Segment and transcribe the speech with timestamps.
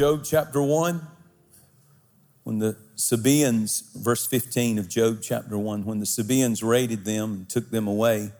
[0.00, 1.06] Job chapter 1,
[2.44, 7.50] when the Sabaeans, verse 15 of Job chapter 1, when the Sabaeans raided them and
[7.50, 8.32] took them away,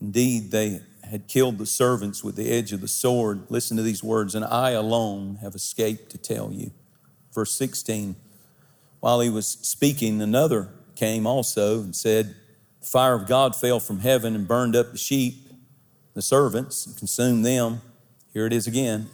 [0.00, 3.42] indeed they had killed the servants with the edge of the sword.
[3.48, 6.72] Listen to these words, and I alone have escaped to tell you.
[7.32, 8.16] Verse 16,
[8.98, 12.34] while he was speaking, another came also and said,
[12.80, 15.36] The fire of God fell from heaven and burned up the sheep,
[16.14, 17.80] the servants, and consumed them.
[18.32, 19.08] Here it is again.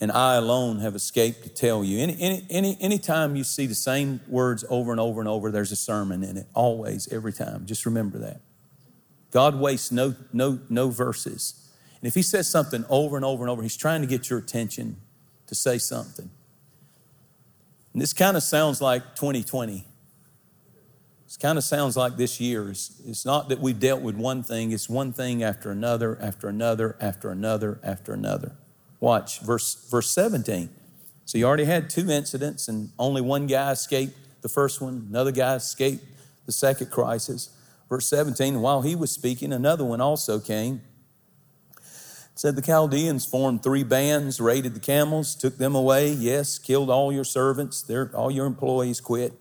[0.00, 1.98] And I alone have escaped to tell you.
[1.98, 5.72] Any, any, any, anytime you see the same words over and over and over, there's
[5.72, 6.46] a sermon in it.
[6.54, 7.66] Always, every time.
[7.66, 8.40] Just remember that.
[9.32, 11.68] God wastes no, no, no verses.
[12.00, 14.38] And if He says something over and over and over, He's trying to get your
[14.38, 14.98] attention
[15.48, 16.30] to say something.
[17.92, 19.84] And this kind of sounds like 2020.
[21.24, 22.70] This kind of sounds like this year.
[22.70, 26.48] It's, it's not that we've dealt with one thing, it's one thing after another, after
[26.48, 28.52] another, after another, after another.
[29.00, 30.68] Watch verse, verse 17.
[31.24, 35.32] So you already had two incidents, and only one guy escaped the first one, another
[35.32, 36.04] guy escaped
[36.46, 37.50] the second crisis.
[37.88, 40.82] Verse 17, while he was speaking, another one also came.
[41.76, 46.90] It said the Chaldeans formed three bands, raided the camels, took them away, yes, killed
[46.90, 49.32] all your servants, their, all your employees quit.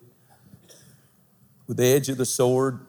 [1.68, 2.80] With the edge of the sword,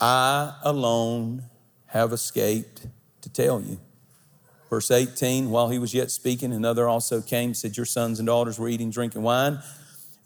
[0.00, 1.44] I alone
[1.86, 2.86] have escaped
[3.22, 3.80] to tell you.
[4.70, 8.58] Verse 18, while he was yet speaking, another also came, said, Your sons and daughters
[8.58, 9.60] were eating, drinking wine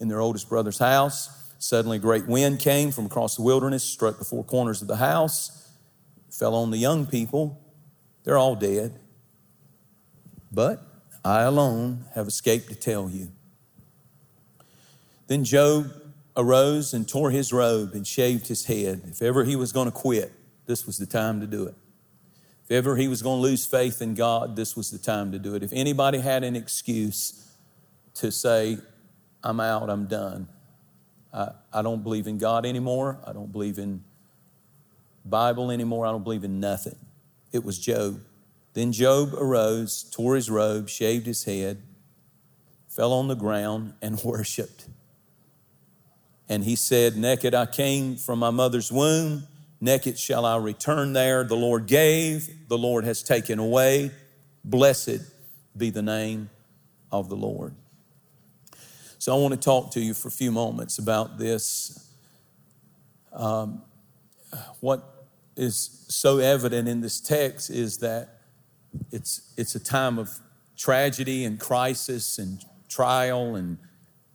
[0.00, 1.30] in their oldest brother's house.
[1.58, 4.96] Suddenly, a great wind came from across the wilderness, struck the four corners of the
[4.96, 5.70] house,
[6.28, 7.60] fell on the young people.
[8.24, 8.98] They're all dead.
[10.50, 10.82] But
[11.24, 13.30] I alone have escaped to tell you.
[15.28, 15.92] Then Job
[16.36, 19.02] arose and tore his robe and shaved his head.
[19.06, 20.32] If ever he was going to quit,
[20.66, 21.74] this was the time to do it.
[22.72, 25.38] If ever he was going to lose faith in God, this was the time to
[25.38, 25.62] do it.
[25.62, 27.54] If anybody had an excuse
[28.14, 28.78] to say,
[29.44, 30.48] I'm out, I'm done,
[31.34, 34.02] I, I don't believe in God anymore, I don't believe in
[35.22, 36.96] Bible anymore, I don't believe in nothing.
[37.52, 38.22] It was Job.
[38.72, 41.82] Then Job arose, tore his robe, shaved his head,
[42.88, 44.86] fell on the ground, and worshiped.
[46.48, 49.46] And he said, Naked I came from my mother's womb
[49.82, 51.42] Naked shall I return there.
[51.42, 54.12] The Lord gave, the Lord has taken away.
[54.64, 55.22] Blessed
[55.76, 56.50] be the name
[57.10, 57.74] of the Lord.
[59.18, 62.08] So I want to talk to you for a few moments about this.
[63.32, 63.82] Um,
[64.78, 65.26] what
[65.56, 68.38] is so evident in this text is that
[69.10, 70.30] it's, it's a time of
[70.76, 73.78] tragedy and crisis and trial and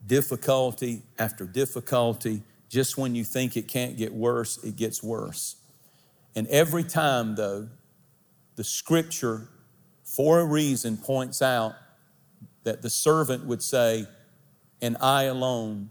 [0.05, 5.55] difficulty after difficulty just when you think it can't get worse, it gets worse.
[6.35, 7.69] And every time, though,
[8.55, 9.47] the scripture,
[10.03, 11.75] for a reason, points out
[12.63, 14.05] that the servant would say,
[14.81, 15.89] And I alone,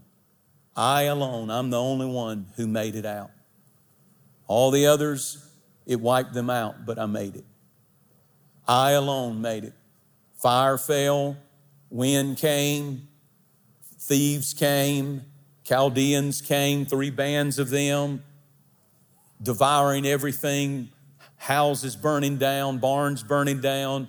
[0.75, 3.31] I alone, I'm the only one who made it out.
[4.47, 5.43] All the others,
[5.85, 7.45] it wiped them out, but I made it.
[8.67, 9.73] I alone made it.
[10.35, 11.35] Fire fell,
[11.89, 13.07] wind came,
[13.99, 15.23] thieves came,
[15.67, 18.23] Chaldeans came, three bands of them,
[19.41, 20.87] devouring everything,
[21.35, 24.07] houses burning down, barns burning down.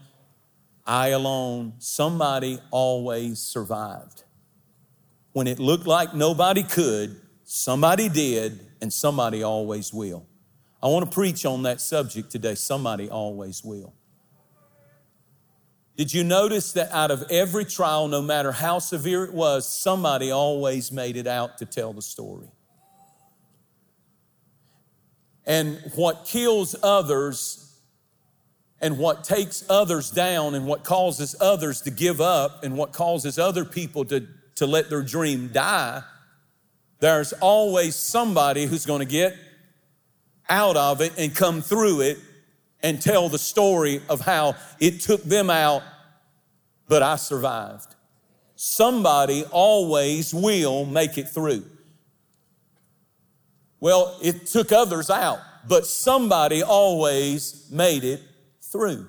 [0.87, 4.23] I alone, somebody always survived.
[5.33, 10.27] When it looked like nobody could, somebody did, and somebody always will.
[10.81, 12.55] I want to preach on that subject today.
[12.55, 13.95] Somebody always will.
[15.99, 20.31] Did you notice that out of every trial, no matter how severe it was, somebody
[20.31, 22.47] always made it out to tell the story?
[25.45, 27.81] And what kills others
[28.81, 33.37] and what takes others down and what causes others to give up and what causes
[33.37, 36.05] other people to, to let their dream die,
[37.01, 39.37] there's always somebody who's going to get
[40.49, 42.19] out of it and come through it
[42.83, 45.83] and tell the story of how it took them out,
[46.89, 47.95] but I survived.
[48.57, 51.65] Somebody always will make it through.
[53.81, 55.39] Well, it took others out,
[55.69, 58.21] but somebody always made it
[58.61, 59.07] through.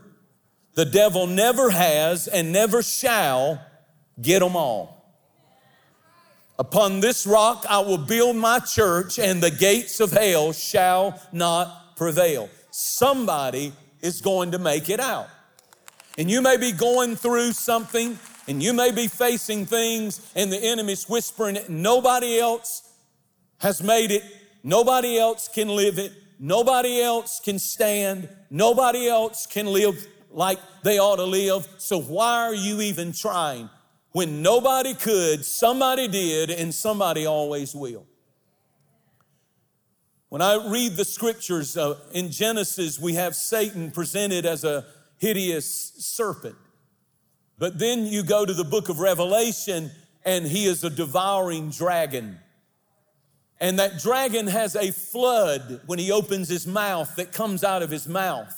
[0.75, 3.59] The devil never has and never shall
[4.21, 4.95] get them all.
[6.59, 11.95] Upon this rock I will build my church, and the gates of hell shall not
[11.95, 15.27] prevail somebody is going to make it out.
[16.17, 20.57] And you may be going through something and you may be facing things and the
[20.57, 21.69] enemy's whispering it.
[21.69, 22.91] Nobody else
[23.59, 24.23] has made it.
[24.63, 26.11] Nobody else can live it.
[26.39, 28.27] Nobody else can stand.
[28.49, 31.67] Nobody else can live like they ought to live.
[31.77, 33.69] So why are you even trying?
[34.11, 38.05] When nobody could, somebody did, and somebody always will.
[40.29, 44.85] When I read the scriptures uh, in Genesis, we have Satan presented as a
[45.19, 46.55] hideous serpent.
[47.57, 49.91] But then you go to the book of Revelation,
[50.25, 52.39] and he is a devouring dragon.
[53.59, 57.89] And that dragon has a flood when he opens his mouth that comes out of
[57.89, 58.55] his mouth.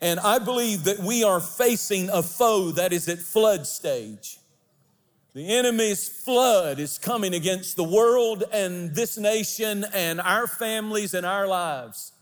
[0.00, 4.38] And I believe that we are facing a foe that is at flood stage.
[5.32, 11.24] The enemy's flood is coming against the world and this nation and our families and
[11.24, 12.12] our lives.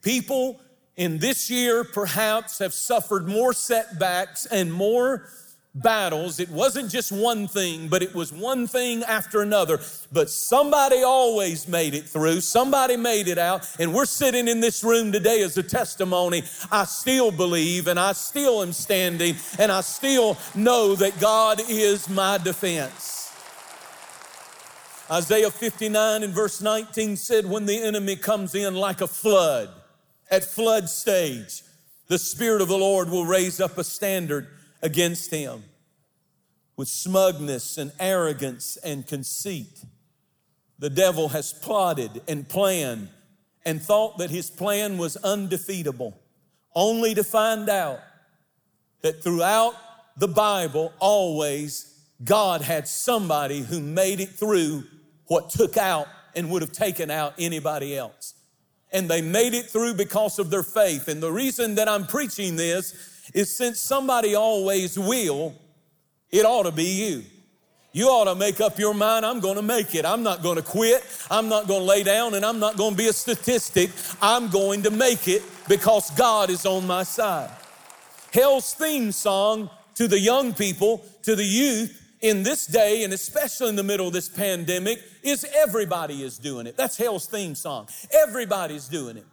[0.00, 0.60] People
[0.96, 5.28] in this year perhaps have suffered more setbacks and more
[5.74, 6.38] battles.
[6.38, 9.80] It wasn't just one thing, but it was one thing after another.
[10.12, 12.40] But somebody always made it through.
[12.40, 13.66] Somebody made it out.
[13.78, 16.42] And we're sitting in this room today as a testimony.
[16.70, 22.08] I still believe and I still am standing and I still know that God is
[22.08, 23.20] my defense.
[25.10, 29.68] Isaiah 59 and verse 19 said, When the enemy comes in like a flood,
[30.32, 31.62] at flood stage,
[32.08, 34.48] the Spirit of the Lord will raise up a standard
[34.80, 35.62] against him
[36.74, 39.84] with smugness and arrogance and conceit.
[40.78, 43.10] The devil has plotted and planned
[43.66, 46.18] and thought that his plan was undefeatable,
[46.74, 48.00] only to find out
[49.02, 49.74] that throughout
[50.16, 54.84] the Bible, always, God had somebody who made it through
[55.26, 58.34] what took out and would have taken out anybody else.
[58.92, 61.08] And they made it through because of their faith.
[61.08, 65.54] And the reason that I'm preaching this is since somebody always will,
[66.30, 67.24] it ought to be you.
[67.94, 70.06] You ought to make up your mind, I'm going to make it.
[70.06, 71.04] I'm not going to quit.
[71.30, 73.90] I'm not going to lay down and I'm not going to be a statistic.
[74.20, 77.50] I'm going to make it because God is on my side.
[78.32, 83.68] Hell's theme song to the young people, to the youth in this day, and especially
[83.68, 86.76] in the middle of this pandemic, is everybody is doing it.
[86.76, 87.88] That's Hell's theme song.
[88.12, 89.26] Everybody's doing it.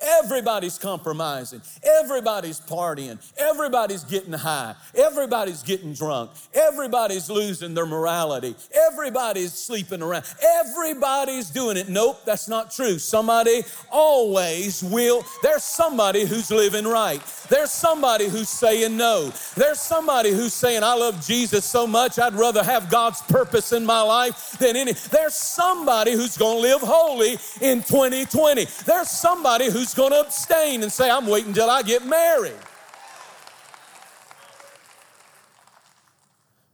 [0.00, 1.60] Everybody's compromising.
[1.82, 3.18] Everybody's partying.
[3.38, 4.74] Everybody's getting high.
[4.94, 6.30] Everybody's getting drunk.
[6.54, 8.54] Everybody's losing their morality.
[8.88, 10.24] Everybody's sleeping around.
[10.60, 11.88] Everybody's doing it.
[11.88, 12.98] Nope, that's not true.
[12.98, 15.24] Somebody always will.
[15.42, 17.20] There's somebody who's living right.
[17.48, 19.32] There's somebody who's saying no.
[19.56, 23.84] There's somebody who's saying, I love Jesus so much, I'd rather have God's purpose in
[23.84, 24.92] my life than any.
[24.92, 28.66] There's somebody who's going to live holy in 2020.
[28.86, 32.52] There's somebody who's going to abstain and say, I'm waiting until I get married.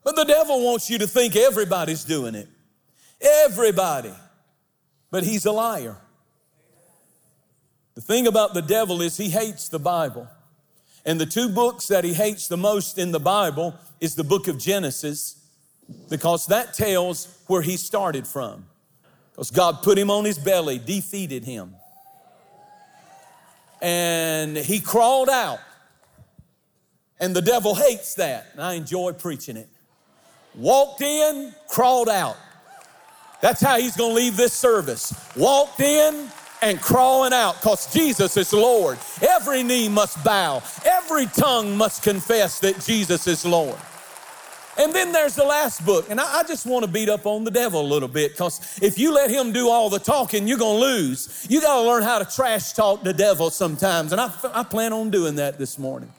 [0.04, 2.48] But the devil wants you to think everybody's doing it.
[3.20, 4.12] Everybody.
[5.10, 5.96] But he's a liar.
[7.94, 10.28] The thing about the devil is he hates the Bible.
[11.04, 14.48] And the two books that he hates the most in the Bible is the book
[14.48, 15.42] of Genesis
[16.10, 18.66] because that tells where he started from.
[19.32, 21.74] Because God put him on his belly, defeated him.
[23.82, 25.60] And he crawled out.
[27.18, 28.48] And the devil hates that.
[28.52, 29.68] And I enjoy preaching it.
[30.54, 32.36] Walked in, crawled out.
[33.40, 35.14] That's how he's going to leave this service.
[35.36, 36.30] Walked in,
[36.62, 38.98] and crawling out because Jesus is Lord.
[39.22, 43.76] Every knee must bow, every tongue must confess that Jesus is Lord.
[44.78, 46.10] And then there's the last book.
[46.10, 48.78] And I, I just want to beat up on the devil a little bit because
[48.82, 51.46] if you let him do all the talking, you're going to lose.
[51.48, 54.12] You got to learn how to trash talk the devil sometimes.
[54.12, 56.10] And I, I plan on doing that this morning.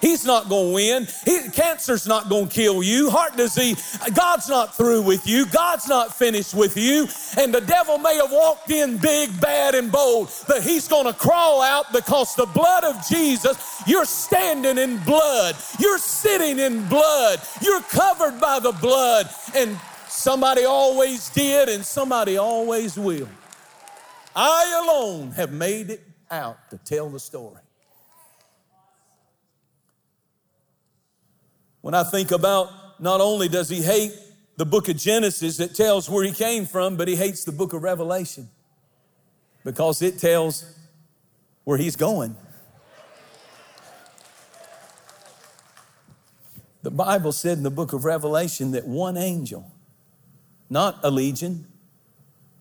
[0.00, 1.08] He's not going to win.
[1.24, 3.10] He, cancer's not going to kill you.
[3.10, 5.46] Heart disease, God's not through with you.
[5.46, 7.08] God's not finished with you.
[7.38, 11.12] And the devil may have walked in big, bad, and bold, but he's going to
[11.12, 15.56] crawl out because the blood of Jesus, you're standing in blood.
[15.78, 17.40] You're sitting in blood.
[17.60, 19.28] You're covered by the blood.
[19.54, 23.28] And somebody always did, and somebody always will.
[24.34, 27.60] I alone have made it out to tell the story.
[31.86, 34.12] When I think about not only does he hate
[34.56, 37.72] the book of Genesis that tells where he came from, but he hates the book
[37.74, 38.48] of Revelation
[39.64, 40.64] because it tells
[41.62, 42.34] where he's going.
[46.82, 49.70] The Bible said in the book of Revelation that one angel,
[50.68, 51.68] not a legion,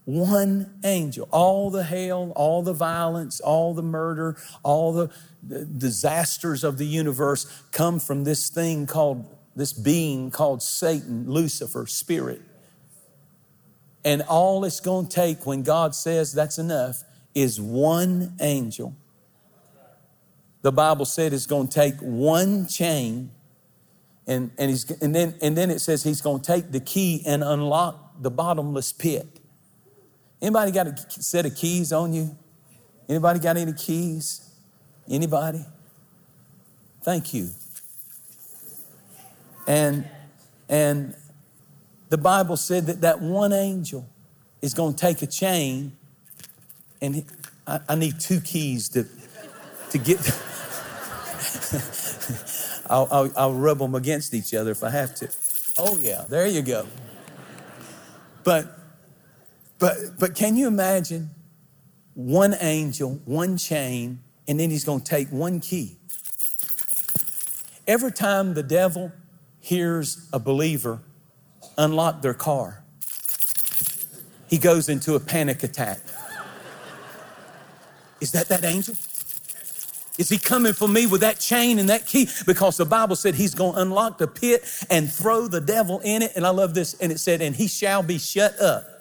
[0.03, 5.10] one angel, all the hell, all the violence, all the murder, all the
[5.47, 9.25] disasters of the universe come from this thing called,
[9.55, 12.41] this being called Satan, Lucifer, spirit.
[14.03, 18.95] And all it's going to take when God says that's enough is one angel.
[20.61, 23.31] The Bible said it's going to take one chain
[24.27, 27.21] And, and, he's, and, then, and then it says he's going to take the key
[27.25, 29.39] and unlock the bottomless pit.
[30.41, 32.35] Anybody got a set of keys on you?
[33.07, 34.44] Anybody got any keys?
[35.09, 35.65] Anybody?
[37.03, 37.50] Thank you.
[39.67, 40.07] And
[40.67, 41.15] and
[42.09, 44.07] the Bible said that that one angel
[44.62, 45.95] is going to take a chain,
[47.01, 47.25] and
[47.67, 49.05] I, I, need two keys to
[49.91, 50.17] to get.
[52.89, 55.29] I'll, I'll, I'll rub them against each other if I have to.
[55.77, 56.88] Oh yeah, there you go.
[58.43, 58.79] But
[59.77, 61.31] but but can you imagine
[62.13, 65.97] one angel, one chain, and then he's going to take one key.
[67.87, 69.11] Every time the devil
[69.59, 71.01] hears a believer
[71.77, 72.83] unlock their car,
[74.47, 75.99] he goes into a panic attack.
[78.21, 78.95] Is that that angel?
[80.17, 82.29] Is he coming for me with that chain and that key?
[82.45, 86.21] Because the Bible said he's going to unlock the pit and throw the devil in
[86.21, 86.31] it.
[86.35, 86.93] And I love this.
[86.95, 88.94] And it said, and he shall be shut up.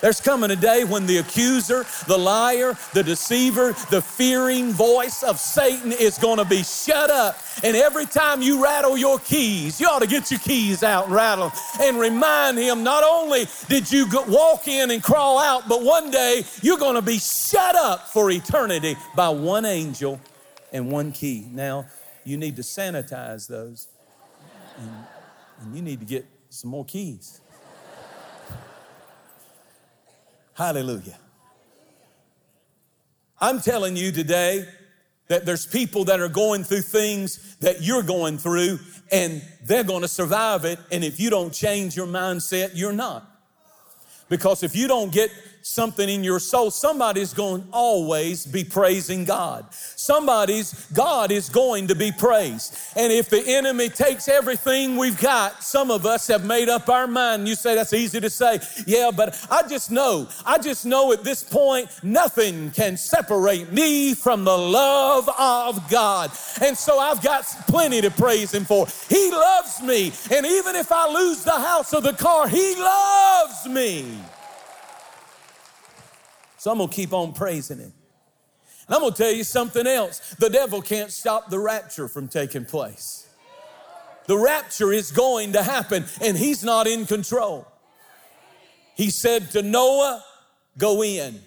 [0.00, 5.40] There's coming a day when the accuser, the liar, the deceiver, the fearing voice of
[5.40, 7.38] Satan is going to be shut up.
[7.64, 11.14] And every time you rattle your keys, you ought to get your keys out and
[11.14, 16.10] rattle and remind him not only did you walk in and crawl out, but one
[16.10, 20.20] day you're going to be shut up for eternity by one angel
[20.72, 21.46] and one key.
[21.50, 21.86] Now,
[22.24, 23.88] you need to sanitize those
[24.78, 24.90] and,
[25.62, 27.40] and you need to get some more keys.
[30.58, 31.16] Hallelujah.
[33.40, 34.66] I'm telling you today
[35.28, 38.80] that there's people that are going through things that you're going through
[39.12, 40.80] and they're going to survive it.
[40.90, 43.24] And if you don't change your mindset, you're not.
[44.28, 45.30] Because if you don't get
[45.68, 49.66] something in your soul, somebody's going to always be praising God.
[49.74, 52.76] Somebody's God is going to be praised.
[52.96, 57.06] And if the enemy takes everything we've got, some of us have made up our
[57.06, 57.46] mind.
[57.46, 58.60] You say that's easy to say.
[58.86, 64.14] Yeah, but I just know, I just know at this point, nothing can separate me
[64.14, 66.30] from the love of God.
[66.62, 68.86] And so I've got plenty to praise Him for.
[69.10, 70.12] He loves me.
[70.34, 74.18] And even if I lose the house or the car, He loves me.
[76.58, 77.92] So I'm going to keep on praising him.
[78.86, 80.34] And I'm going to tell you something else.
[80.38, 83.28] The devil can't stop the rapture from taking place.
[84.26, 87.66] The rapture is going to happen, and he's not in control.
[88.94, 90.24] He said to Noah,
[90.76, 91.40] Go in.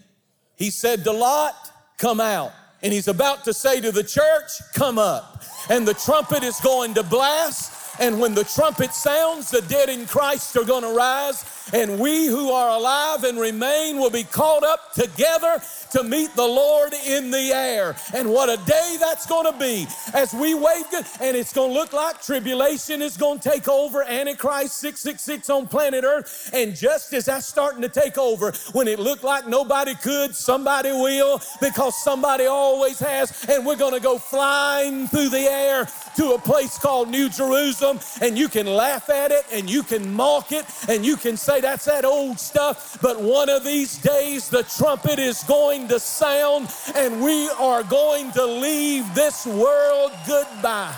[0.56, 1.56] He said to Lot,
[1.98, 2.51] Come out.
[2.84, 5.44] And he's about to say to the church, Come up.
[5.70, 7.80] And the trumpet is going to blast.
[8.00, 11.43] And when the trumpet sounds, the dead in Christ are going to rise
[11.74, 16.45] and we who are alive and remain will be caught up together to meet the
[16.45, 17.95] Lord in the air.
[18.13, 20.86] And what a day that's going to be as we wave.
[21.19, 25.67] And it's going to look like tribulation is going to take over Antichrist 666 on
[25.67, 26.50] planet Earth.
[26.53, 30.91] And just as that's starting to take over, when it looked like nobody could, somebody
[30.91, 33.45] will because somebody always has.
[33.50, 38.00] And we're going to go flying through the air to a place called New Jerusalem.
[38.22, 41.62] And you can laugh at it and you can mock it and you can say,
[41.62, 43.00] that's that old stuff.
[43.01, 48.32] But one of these days, the trumpet is going to sound and we are going
[48.34, 50.96] to leave this world goodbye.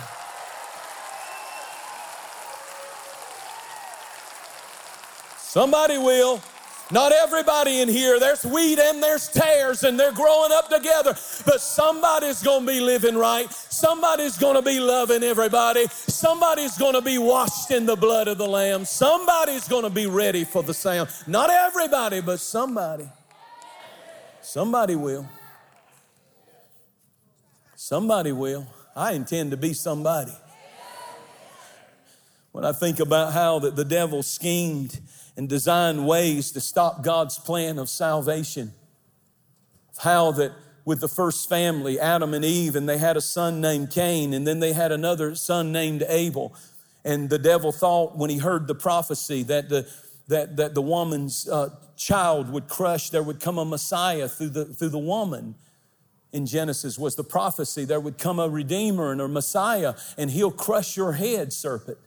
[5.37, 6.41] Somebody will.
[6.93, 11.59] Not everybody in here, there's wheat and there's tares and they're growing up together, but
[11.59, 13.51] somebody's gonna be living right.
[13.51, 15.87] Somebody's gonna be loving everybody.
[15.87, 18.85] Somebody's gonna be washed in the blood of the Lamb.
[18.85, 21.09] Somebody's gonna be ready for the sound.
[21.25, 23.09] Not everybody, but somebody.
[24.41, 25.27] Somebody will.
[27.75, 28.67] Somebody will.
[28.95, 30.33] I intend to be somebody.
[32.51, 34.99] When I think about how that the devil schemed
[35.35, 38.73] and design ways to stop God's plan of salvation.
[39.99, 40.51] How that
[40.85, 44.45] with the first family, Adam and Eve, and they had a son named Cain, and
[44.45, 46.53] then they had another son named Abel.
[47.05, 49.87] And the devil thought when he heard the prophecy that the
[50.27, 54.65] that, that the woman's uh, child would crush, there would come a Messiah through the,
[54.65, 55.55] through the woman
[56.31, 57.85] in Genesis was the prophecy.
[57.85, 61.97] There would come a Redeemer and a Messiah, and he'll crush your head, serpent.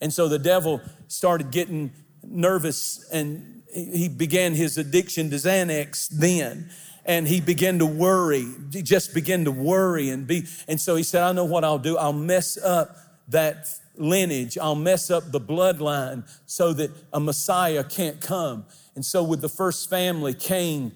[0.00, 1.92] And so the devil started getting
[2.28, 6.70] nervous and he began his addiction to Xanax then.
[7.06, 8.46] And he began to worry.
[8.72, 10.44] He just began to worry and be.
[10.68, 11.98] And so he said, I know what I'll do.
[11.98, 12.96] I'll mess up
[13.28, 13.66] that
[13.96, 14.56] lineage.
[14.56, 18.64] I'll mess up the bloodline so that a Messiah can't come.
[18.94, 20.92] And so with the first family, Cain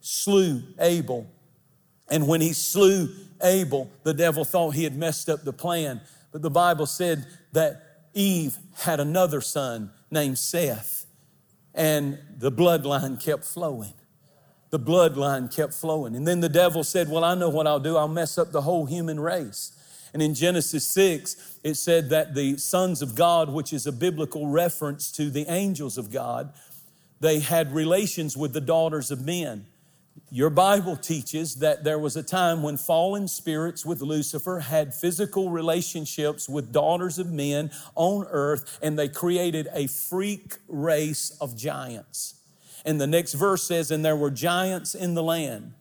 [0.00, 1.26] slew Abel.
[2.08, 3.08] And when he slew
[3.42, 6.00] Abel, the devil thought he had messed up the plan.
[6.32, 7.82] But the Bible said that
[8.14, 11.06] Eve had another son named Seth,
[11.74, 13.94] and the bloodline kept flowing.
[14.70, 16.16] The bloodline kept flowing.
[16.16, 17.96] And then the devil said, Well, I know what I'll do.
[17.96, 19.72] I'll mess up the whole human race.
[20.12, 24.46] And in Genesis 6, it said that the sons of God, which is a biblical
[24.46, 26.52] reference to the angels of God,
[27.20, 29.66] they had relations with the daughters of men.
[30.30, 35.50] Your Bible teaches that there was a time when fallen spirits with Lucifer had physical
[35.50, 42.34] relationships with daughters of men on earth, and they created a freak race of giants.
[42.84, 45.74] And the next verse says, And there were giants in the land.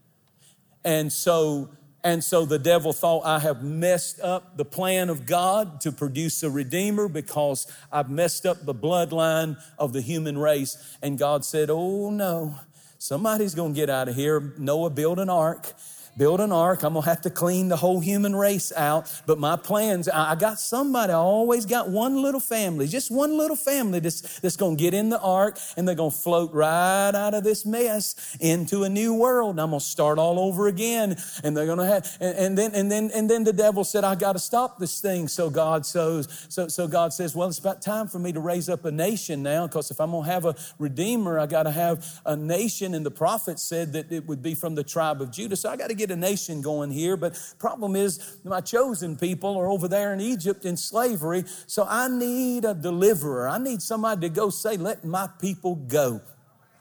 [0.83, 1.69] And so
[2.05, 6.43] and so the devil thought, I have messed up the plan of God to produce
[6.43, 10.77] a redeemer because I've messed up the bloodline of the human race.
[11.01, 12.59] And God said, Oh no,
[13.05, 14.51] somebody's going to get out of here.
[14.57, 15.74] Noah built an ark
[16.17, 16.84] build an ark.
[16.84, 19.12] I'm gonna have to clean the whole human race out.
[19.25, 23.55] But my plans, I got somebody, I always got one little family, just one little
[23.55, 27.43] family that's, that's gonna get in the ark and they're gonna float right out of
[27.43, 29.51] this mess into a new world.
[29.51, 31.17] And I'm gonna start all over again.
[31.43, 34.15] And they're gonna have, and, and then, and then, and then the devil said, I
[34.15, 35.27] gotta stop this thing.
[35.27, 38.69] So God so, so, so God says, well, it's about time for me to raise
[38.69, 42.36] up a nation now, because if I'm gonna have a redeemer, I gotta have a
[42.36, 42.93] nation.
[42.93, 45.55] And the prophet said that it would be from the tribe of Judah.
[45.55, 49.57] So I gotta get get a nation going here, but problem is my chosen people
[49.57, 51.43] are over there in Egypt in slavery.
[51.65, 53.47] So I need a deliverer.
[53.47, 56.21] I need somebody to go say, let my people go.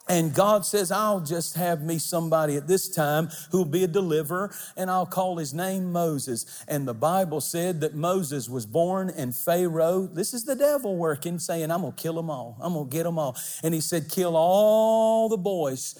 [0.06, 4.54] And God says, I'll just have me somebody at this time who'll be a deliverer,
[4.76, 6.62] and I'll call his name Moses.
[6.68, 10.06] And the Bible said that Moses was born and Pharaoh.
[10.06, 12.58] This is the devil working, saying, I'm going to kill them all.
[12.60, 13.34] I'm going to get them all.
[13.62, 15.98] And he said, Kill all the boys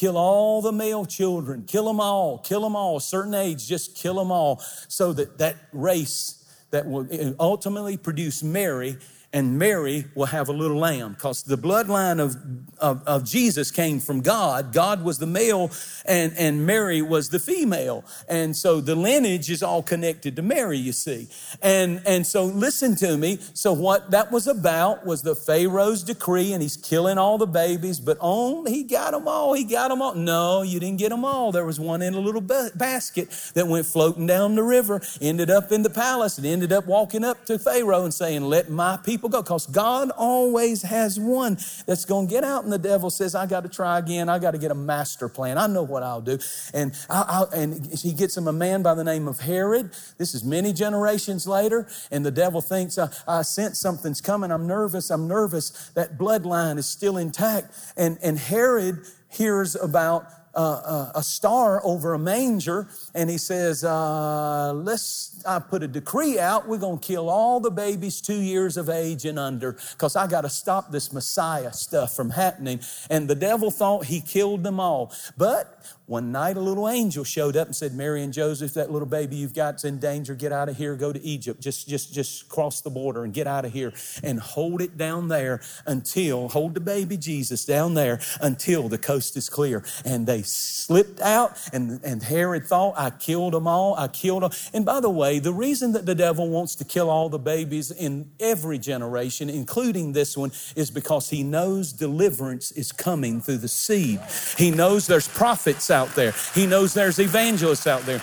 [0.00, 1.64] Kill all the male children.
[1.66, 2.38] Kill them all.
[2.38, 2.96] Kill them all.
[2.96, 7.06] A certain age, just kill them all so that that race that will
[7.38, 8.96] ultimately produce Mary
[9.32, 12.36] and Mary will have a little lamb because the bloodline of,
[12.78, 14.72] of, of, Jesus came from God.
[14.72, 15.70] God was the male
[16.04, 18.04] and, and Mary was the female.
[18.28, 21.28] And so the lineage is all connected to Mary, you see.
[21.62, 23.38] And, and so listen to me.
[23.54, 28.00] So what that was about was the Pharaoh's decree and he's killing all the babies,
[28.00, 29.54] but on, he got them all.
[29.54, 30.16] He got them all.
[30.16, 31.52] No, you didn't get them all.
[31.52, 35.70] There was one in a little basket that went floating down the river, ended up
[35.70, 39.19] in the palace and ended up walking up to Pharaoh and saying, let my people
[39.20, 43.10] people go because God always has one that's going to get out, and the devil
[43.10, 44.30] says, I got to try again.
[44.30, 45.58] I got to get a master plan.
[45.58, 46.38] I know what I'll do.
[46.72, 49.92] And, I, I, and he gets him a man by the name of Herod.
[50.16, 54.50] This is many generations later, and the devil thinks, I, I sense something's coming.
[54.50, 55.10] I'm nervous.
[55.10, 55.90] I'm nervous.
[55.90, 57.74] That bloodline is still intact.
[57.98, 64.72] And, and Herod hears about uh, a star over a manger, and he says, uh,
[64.74, 66.68] "Let's." I put a decree out.
[66.68, 70.26] We're going to kill all the babies two years of age and under, because I
[70.26, 72.80] got to stop this Messiah stuff from happening.
[73.08, 77.56] And the devil thought he killed them all, but one night, a little angel showed
[77.56, 80.34] up and said, Mary and Joseph, that little baby you've got's in danger.
[80.34, 80.96] Get out of here.
[80.96, 81.60] Go to Egypt.
[81.60, 85.28] Just, just, just cross the border and get out of here and hold it down
[85.28, 89.84] there until, hold the baby Jesus down there until the coast is clear.
[90.04, 93.94] And they slipped out, and, and Herod thought, I killed them all.
[93.94, 94.50] I killed them.
[94.72, 97.90] And by the way, the reason that the devil wants to kill all the babies
[97.90, 103.68] in every generation, including this one, is because he knows deliverance is coming through the
[103.68, 104.20] seed.
[104.56, 105.28] He knows there's
[105.70, 106.34] prophets out there.
[106.54, 108.22] He knows there's evangelists out there.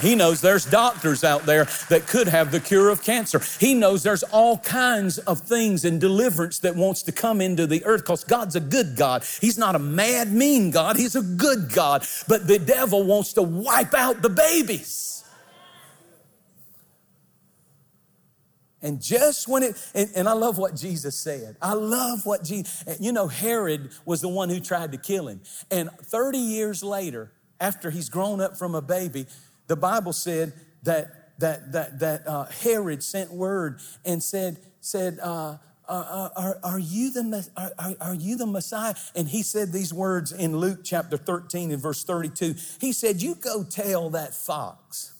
[0.00, 3.40] He knows there's doctors out there that could have the cure of cancer.
[3.58, 7.82] He knows there's all kinds of things and deliverance that wants to come into the
[7.86, 9.24] earth because God's a good God.
[9.40, 10.96] He's not a mad, mean God.
[10.96, 12.06] He's a good God.
[12.28, 15.15] But the devil wants to wipe out the babies.
[18.82, 21.56] And just when it, and, and, I love what Jesus said.
[21.62, 25.40] I love what Jesus, you know, Herod was the one who tried to kill him.
[25.70, 29.26] And 30 years later, after he's grown up from a baby,
[29.66, 35.56] the Bible said that, that, that, that uh, Herod sent word and said, said, uh,
[35.88, 38.94] uh, uh are, are, you the, are, are you the Messiah?
[39.14, 42.54] And he said these words in Luke chapter 13 and verse 32.
[42.78, 45.15] He said, You go tell that fox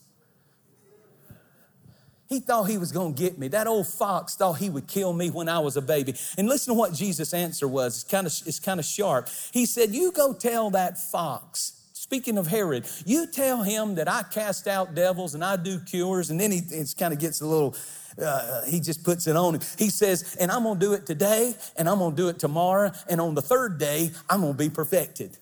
[2.29, 3.49] he thought he was going to get me.
[3.49, 6.15] That old fox thought he would kill me when I was a baby.
[6.37, 8.03] And listen to what Jesus' answer was.
[8.03, 9.29] It's kind of, it's kind of sharp.
[9.53, 11.73] He said, You go tell that fox.
[11.93, 16.31] Speaking of Herod, you tell him that I cast out devils and I do cures.
[16.31, 16.62] And then he
[16.97, 17.75] kind of gets a little,
[18.23, 19.61] uh, he just puts it on him.
[19.77, 22.39] He says, And I'm going to do it today and I'm going to do it
[22.39, 22.93] tomorrow.
[23.09, 25.37] And on the third day, I'm going to be perfected.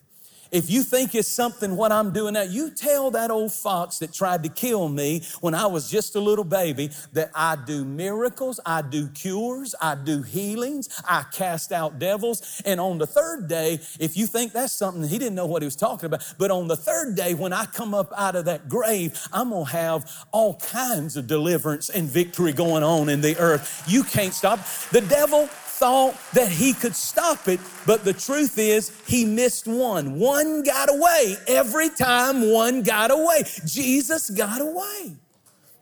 [0.55, 4.13] If you think it's something what I'm doing now, you tell that old fox that
[4.13, 8.61] tried to kill me when I was just a little baby that I do miracles,
[8.65, 12.63] I do cures, I do healings, I cast out devils.
[12.65, 15.67] And on the third day, if you think that's something, he didn't know what he
[15.67, 18.69] was talking about, but on the third day, when I come up out of that
[18.69, 23.37] grave, I'm going to have all kinds of deliverance and victory going on in the
[23.39, 23.83] earth.
[23.89, 24.61] You can't stop.
[24.93, 30.19] The devil thought that he could stop it, but the truth is he missed one.
[30.19, 31.37] One got away.
[31.47, 35.17] Every time one got away, Jesus got away.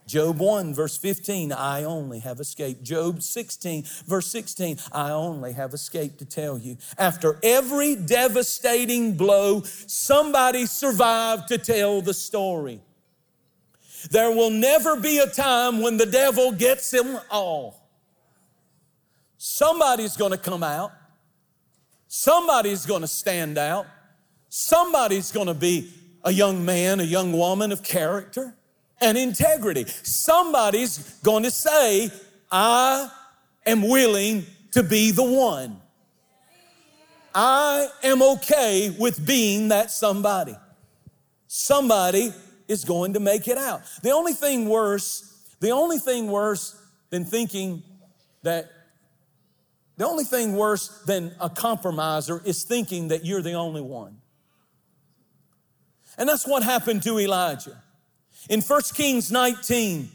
[0.07, 2.83] Job 1, verse 15, I only have escaped.
[2.83, 6.77] Job 16, verse 16, I only have escaped to tell you.
[6.99, 12.81] After every devastating blow, somebody survived to tell the story.
[14.11, 17.82] There will never be a time when the devil gets them all.
[19.45, 20.93] Somebody's going to come out.
[22.07, 23.87] Somebody's going to stand out.
[24.49, 28.55] Somebody's going to be a young man, a young woman of character
[29.01, 29.85] and integrity.
[30.05, 32.13] Somebody's going to say,
[32.53, 33.11] I
[33.67, 35.81] am willing to be the one.
[37.35, 40.55] I am okay with being that somebody.
[41.49, 42.33] Somebody
[42.69, 43.83] is going to make it out.
[44.05, 47.83] The only thing worse, the only thing worse than thinking
[48.45, 48.71] that
[49.97, 54.19] the only thing worse than a compromiser is thinking that you're the only one.
[56.19, 57.83] And that's what happened to Elijah.
[58.49, 60.11] In 1 Kings 19,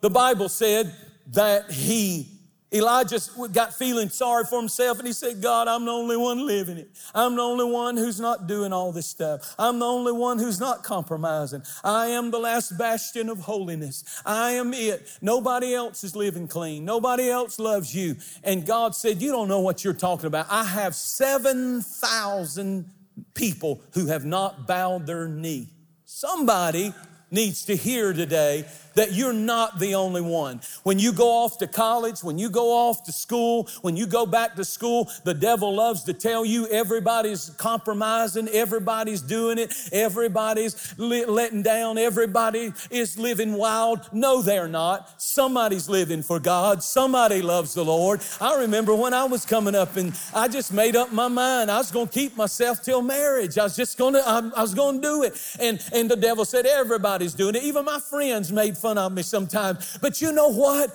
[0.00, 0.94] the Bible said
[1.28, 2.28] that he
[2.72, 3.20] Elijah
[3.52, 6.88] got feeling sorry for himself and he said, God, I'm the only one living it.
[7.14, 9.54] I'm the only one who's not doing all this stuff.
[9.58, 11.62] I'm the only one who's not compromising.
[11.84, 14.04] I am the last bastion of holiness.
[14.24, 15.06] I am it.
[15.20, 16.84] Nobody else is living clean.
[16.84, 18.16] Nobody else loves you.
[18.42, 20.46] And God said, You don't know what you're talking about.
[20.48, 22.86] I have 7,000
[23.34, 25.68] people who have not bowed their knee.
[26.04, 26.94] Somebody
[27.30, 30.60] needs to hear today that you're not the only one.
[30.82, 34.26] When you go off to college, when you go off to school, when you go
[34.26, 40.94] back to school, the devil loves to tell you everybody's compromising, everybody's doing it, everybody's
[40.98, 44.08] letting down, everybody is living wild.
[44.12, 45.20] No, they're not.
[45.20, 46.82] Somebody's living for God.
[46.82, 48.20] Somebody loves the Lord.
[48.40, 51.70] I remember when I was coming up and I just made up my mind.
[51.70, 53.58] I was going to keep myself till marriage.
[53.58, 55.40] I was just going to, I, I was going to do it.
[55.60, 57.62] And, and the devil said, everybody's doing it.
[57.62, 59.98] Even my friends made fun of me sometimes.
[60.02, 60.90] But you know what?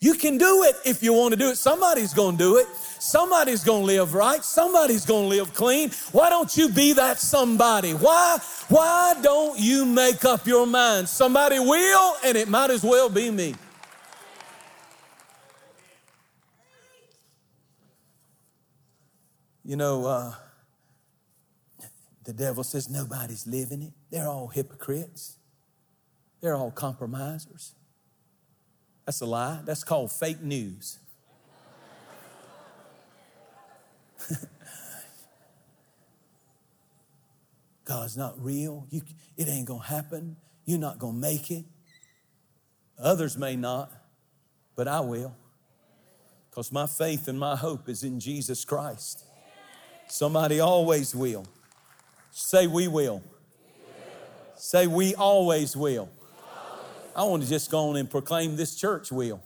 [0.00, 1.56] You can do it if you want to do it.
[1.56, 2.66] Somebody's going to do it.
[3.00, 4.44] Somebody's going to live right.
[4.44, 5.90] Somebody's going to live clean.
[6.12, 7.92] Why don't you be that somebody?
[7.92, 8.38] Why,
[8.68, 11.08] why don't you make up your mind?
[11.08, 13.54] Somebody will, and it might as well be me.
[19.64, 20.34] You know, uh,
[22.24, 23.92] the devil says nobody's living it.
[24.10, 25.37] They're all hypocrites.
[26.40, 27.74] They're all compromisers.
[29.06, 29.60] That's a lie.
[29.64, 30.98] That's called fake news.
[37.84, 38.86] God's not real.
[38.90, 39.02] You,
[39.36, 40.36] it ain't going to happen.
[40.66, 41.64] You're not going to make it.
[42.98, 43.90] Others may not,
[44.76, 45.34] but I will.
[46.50, 49.24] Because my faith and my hope is in Jesus Christ.
[50.08, 51.46] Somebody always will.
[52.30, 53.22] Say, we will.
[54.56, 56.10] Say, we always will.
[57.16, 59.42] I want to just go on and proclaim this church will.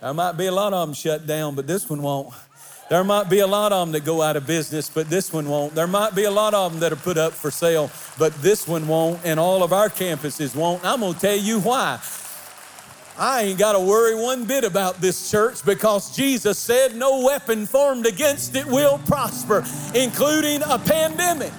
[0.00, 2.34] There might be a lot of them shut down, but this one won't.
[2.90, 5.48] There might be a lot of them that go out of business, but this one
[5.48, 5.74] won't.
[5.74, 8.68] There might be a lot of them that are put up for sale, but this
[8.68, 10.84] one won't, and all of our campuses won't.
[10.84, 12.00] I'm going to tell you why.
[13.18, 17.66] I ain't got to worry one bit about this church because Jesus said no weapon
[17.66, 19.64] formed against it will prosper,
[19.94, 21.52] including a pandemic.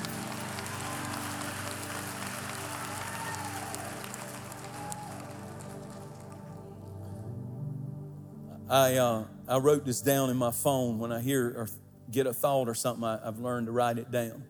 [8.73, 11.69] I, uh, I wrote this down in my phone when I hear or
[12.09, 14.45] get a thought or something, I, I've learned to write it down.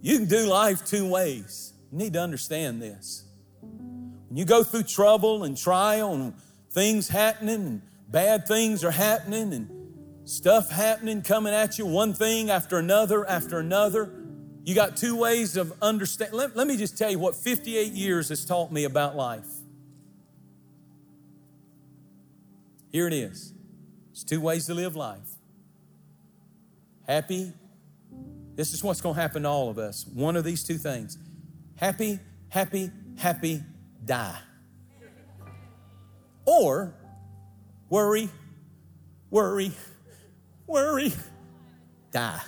[0.00, 1.72] You can do life two ways.
[1.90, 3.24] You need to understand this.
[3.60, 6.34] When you go through trouble and trial and
[6.70, 9.68] things happening and bad things are happening and
[10.28, 14.12] stuff happening coming at you, one thing after another after another,
[14.62, 16.38] you got two ways of understanding.
[16.38, 19.55] Let, let me just tell you what 58 years has taught me about life.
[22.96, 23.52] Here it is.
[24.06, 25.28] There's two ways to live life.
[27.06, 27.52] Happy.
[28.54, 30.06] This is what's going to happen to all of us.
[30.06, 31.18] One of these two things.
[31.74, 33.62] Happy, happy, happy,
[34.02, 34.38] die.
[36.46, 36.94] Or
[37.90, 38.30] worry,
[39.28, 39.72] worry,
[40.66, 41.12] worry,
[42.12, 42.40] die.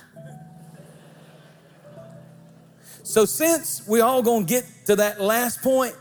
[3.03, 5.93] So since we all gonna get to that last point,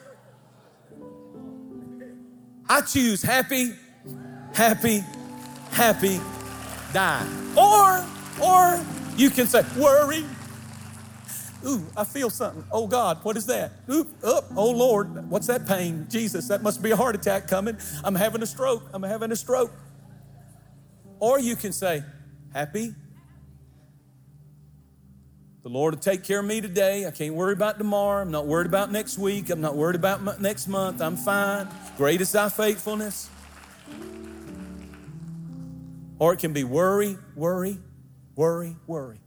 [2.67, 3.75] I choose happy,
[4.55, 5.05] happy,
[5.71, 6.21] happy,
[6.93, 7.27] die.
[7.57, 8.05] Or,
[8.43, 8.85] or
[9.17, 10.25] you can say worry.
[11.67, 12.65] Ooh, I feel something.
[12.71, 13.73] Oh God, what is that?
[13.91, 16.07] Ooh, oh, oh Lord, what's that pain?
[16.09, 17.77] Jesus, that must be a heart attack coming.
[18.05, 18.85] I'm having a stroke.
[18.93, 19.73] I'm having a stroke.
[21.19, 22.05] Or you can say,
[22.53, 22.95] happy.
[25.65, 27.07] The Lord will take care of me today.
[27.07, 28.23] I can't worry about tomorrow.
[28.23, 29.51] I'm not worried about next week.
[29.51, 31.03] I'm not worried about next month.
[31.03, 31.69] I'm fine.
[31.97, 33.29] Great is thy faithfulness.
[36.19, 37.79] Or it can be worry, worry,
[38.35, 39.21] worry, worry.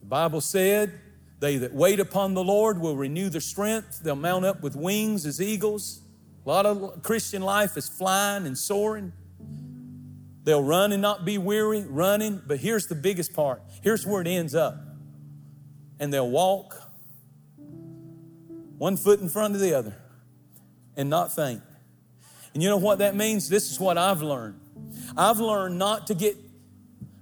[0.00, 0.92] The Bible said,
[1.38, 4.00] They that wait upon the Lord will renew their strength.
[4.02, 6.00] They'll mount up with wings as eagles.
[6.44, 9.12] A lot of Christian life is flying and soaring.
[10.44, 12.42] They'll run and not be weary, running.
[12.46, 14.76] But here's the biggest part here's where it ends up.
[15.98, 16.76] And they'll walk
[18.78, 19.94] one foot in front of the other
[20.96, 21.60] and not faint.
[22.54, 23.48] And you know what that means?
[23.48, 24.58] This is what I've learned.
[25.16, 26.36] I've learned not to get,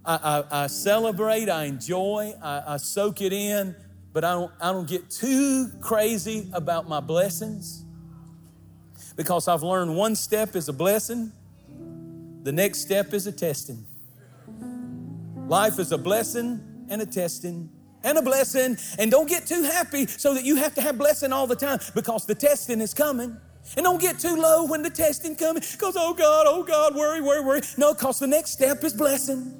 [0.04, 3.74] I, I, I celebrate, I enjoy, I, I soak it in,
[4.12, 7.84] but I don't, I don't get too crazy about my blessings
[9.16, 11.32] because I've learned one step is a blessing
[12.48, 13.84] the next step is a testing.
[15.48, 17.68] Life is a blessing and a testing
[18.02, 18.78] and a blessing.
[18.98, 21.78] And don't get too happy so that you have to have blessing all the time
[21.94, 23.36] because the testing is coming.
[23.76, 27.20] And don't get too low when the testing comes because, oh God, oh God, worry,
[27.20, 27.60] worry, worry.
[27.76, 29.54] No, because the next step is blessing.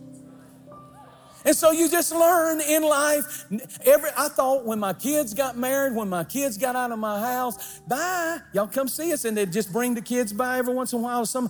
[1.45, 3.47] And so you just learn in life.
[3.87, 7.21] Every I thought when my kids got married, when my kids got out of my
[7.21, 10.93] house, bye, y'all come see us, and they'd just bring the kids by every once
[10.93, 11.25] in a while.
[11.25, 11.49] Some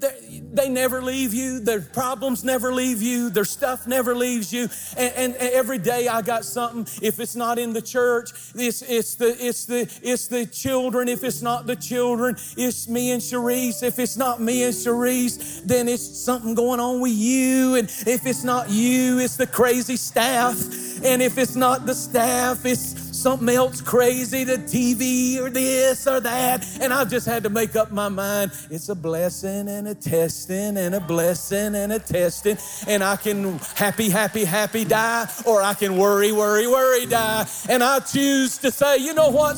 [0.00, 1.60] they never leave you.
[1.60, 3.30] Their problems never leave you.
[3.30, 4.68] Their stuff never leaves you.
[4.96, 6.86] And, and, and, every day I got something.
[7.02, 11.08] If it's not in the church, it's, it's, the, it's, the, it's the children.
[11.08, 13.82] If it's not the children, it's me and Cherise.
[13.82, 17.74] If it's not me and Cherise, then it's something going on with you.
[17.76, 20.56] And if it's not you, it's the crazy staff.
[21.04, 26.20] And if it's not the staff, it's something else crazy, the TV or this or
[26.20, 26.66] that.
[26.80, 28.52] And I've just had to make up my mind.
[28.70, 32.56] It's a blessing and a testing and a blessing and a testing.
[32.86, 37.46] And I can happy, happy, happy die, or I can worry, worry, worry die.
[37.68, 39.50] And I choose to say, you know what?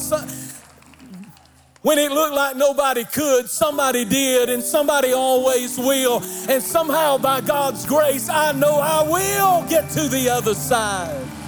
[1.82, 6.22] when it looked like nobody could, somebody did, and somebody always will.
[6.48, 11.41] And somehow, by God's grace, I know I will get to the other side.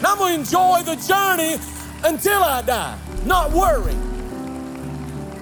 [0.00, 1.60] And I'm going to enjoy the journey
[2.04, 3.94] until I die, not worry.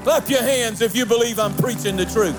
[0.02, 2.34] Clap your hands if you believe I'm preaching the truth.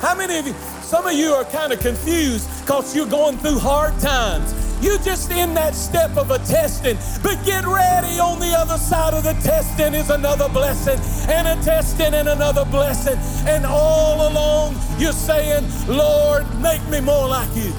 [0.00, 3.58] How many of you, some of you are kind of confused because you're going through
[3.58, 4.54] hard times.
[4.80, 8.20] You just in that step of a testing, but get ready.
[8.20, 12.64] On the other side of the testing is another blessing, and a testing and another
[12.64, 13.18] blessing.
[13.48, 17.74] And all along, you're saying, Lord, make me more like you.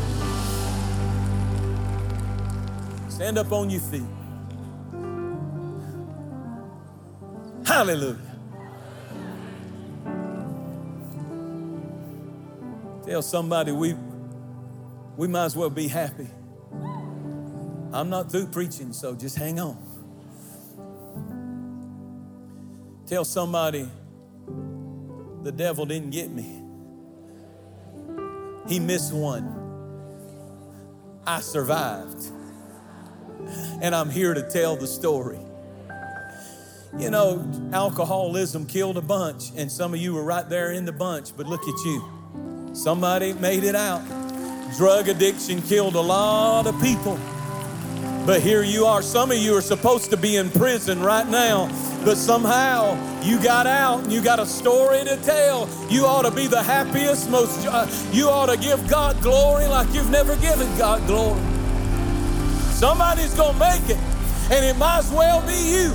[3.22, 4.02] Stand up on your feet.
[7.64, 8.18] Hallelujah.
[13.06, 13.96] Tell somebody we,
[15.18, 16.30] we might as well be happy.
[17.94, 19.78] I'm not through preaching, so just hang on.
[23.06, 23.88] Tell somebody
[25.44, 26.64] the devil didn't get me.
[28.68, 29.60] He missed one.
[31.28, 32.41] I survived
[33.82, 35.40] and I'm here to tell the story.
[36.98, 40.92] You know, alcoholism killed a bunch, and some of you were right there in the
[40.92, 42.04] bunch, but look at you.
[42.74, 44.02] Somebody made it out.
[44.78, 47.20] Drug addiction killed a lot of people.
[48.26, 49.02] But here you are.
[49.02, 51.68] Some of you are supposed to be in prison right now,
[52.06, 55.68] but somehow you got out and you got a story to tell.
[55.90, 59.92] You ought to be the happiest, most, uh, you ought to give God glory like
[59.94, 61.42] you've never given God glory.
[62.82, 63.98] Somebody's going to make it,
[64.50, 65.94] and it might as well be you.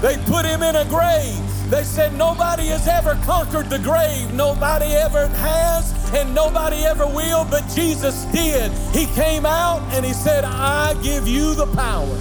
[0.00, 1.70] They put him in a grave.
[1.70, 4.34] They said nobody has ever conquered the grave.
[4.34, 8.72] Nobody ever has, and nobody ever will, but Jesus did.
[8.92, 12.18] He came out and he said, I give you the power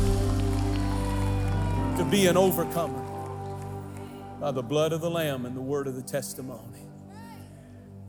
[1.98, 3.04] to be an overcomer
[4.40, 6.86] by the blood of the Lamb and the word of the testimony.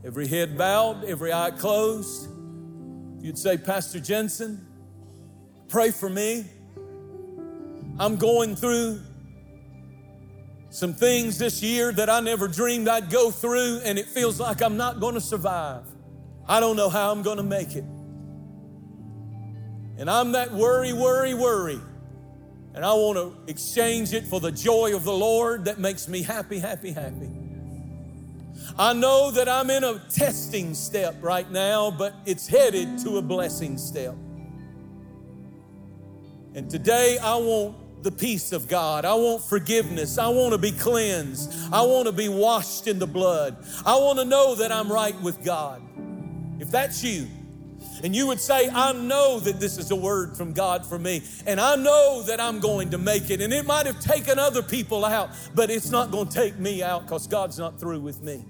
[0.05, 2.29] Every head bowed, every eye closed.
[3.21, 4.59] You'd say, Pastor Jentezen,
[5.69, 6.45] Pray for me.
[7.99, 9.01] I'm going through
[10.71, 14.63] some things this year that I never dreamed I'd go through, and it feels like
[14.63, 15.83] I'm not going to survive.
[16.47, 17.83] I don't know how I'm going to make it.
[19.99, 21.79] And I'm that worry, worry, worry.
[22.73, 26.23] And I want to exchange it for the joy of the Lord that makes me
[26.23, 27.29] happy, happy, happy.
[28.77, 33.21] I know that I'm in a testing step right now, but it's headed to a
[33.21, 34.15] blessing step.
[36.55, 39.05] And today I want the peace of God.
[39.05, 40.17] I want forgiveness.
[40.17, 41.53] I want to be cleansed.
[41.71, 43.57] I want to be washed in the blood.
[43.85, 45.81] I want to know that I'm right with God.
[46.59, 47.27] If that's you,
[48.03, 51.21] and you would say, I know that this is a word from God for me,
[51.45, 53.41] and I know that I'm going to make it.
[53.41, 56.81] And it might have taken other people out, but it's not going to take me
[56.81, 58.43] out because God's not through with me.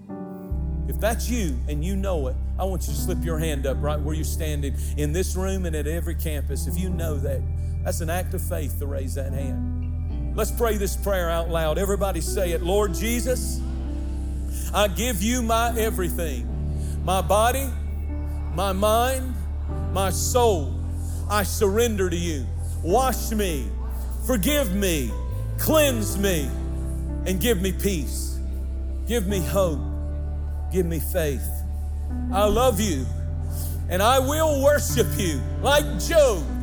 [0.87, 3.77] If that's you and you know it, I want you to slip your hand up
[3.79, 6.67] right where you're standing in this room and at every campus.
[6.67, 7.41] If you know that,
[7.89, 10.35] that's an act of faith to raise that hand.
[10.35, 11.79] Let's pray this prayer out loud.
[11.79, 13.59] Everybody say it Lord Jesus,
[14.71, 16.45] I give you my everything
[17.03, 17.67] my body,
[18.53, 19.33] my mind,
[19.91, 20.79] my soul.
[21.31, 22.45] I surrender to you.
[22.83, 23.67] Wash me,
[24.27, 25.11] forgive me,
[25.57, 26.47] cleanse me,
[27.25, 28.37] and give me peace.
[29.07, 29.79] Give me hope.
[30.71, 31.49] Give me faith.
[32.31, 33.07] I love you,
[33.89, 36.58] and I will worship you like Job.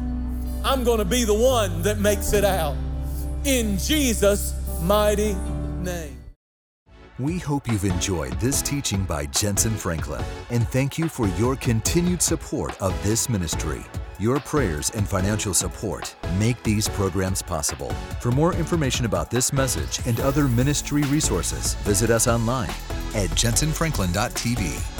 [0.66, 2.76] I'm going to be the one that makes it out.
[3.44, 4.52] In Jesus'
[4.82, 5.34] mighty
[5.78, 6.18] name.
[7.20, 12.20] We hope you've enjoyed this teaching by Jentezen Franklin and thank you for your continued
[12.20, 13.84] support of this ministry.
[14.18, 17.90] Your prayers and financial support make these programs possible.
[18.20, 22.70] For more information about this message and other ministry resources, visit us online
[23.14, 24.95] at jentezenfranklin.tv.